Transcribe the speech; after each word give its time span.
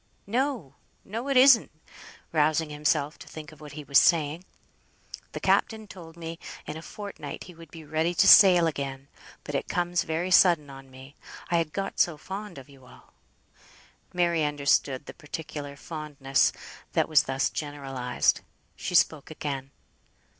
"No, 0.25 0.73
it 1.05 1.37
isn't;" 1.37 1.69
rousing 2.31 2.71
himself, 2.71 3.19
to 3.19 3.27
think 3.27 3.51
of 3.51 3.61
what 3.61 3.73
he 3.73 3.83
was 3.83 3.99
saying. 3.99 4.43
"The 5.33 5.39
captain 5.39 5.85
told 5.85 6.17
me 6.17 6.39
in 6.65 6.75
a 6.75 6.81
fortnight 6.81 7.43
he 7.43 7.53
would 7.53 7.69
be 7.69 7.83
ready 7.85 8.15
to 8.15 8.27
sail 8.27 8.65
again; 8.65 9.09
but 9.43 9.53
it 9.53 9.67
comes 9.67 10.01
very 10.01 10.31
sudden 10.31 10.71
on 10.71 10.89
me, 10.89 11.17
I 11.51 11.57
had 11.57 11.71
got 11.71 11.99
so 11.99 12.17
fond 12.17 12.57
of 12.57 12.67
you 12.67 12.87
all." 12.87 13.13
Mary 14.11 14.43
understood 14.43 15.05
the 15.05 15.13
particular 15.13 15.75
fondness 15.75 16.51
that 16.93 17.07
was 17.07 17.21
thus 17.25 17.51
generalised. 17.51 18.41
She 18.75 18.95
spoke 18.95 19.29
again. 19.29 19.69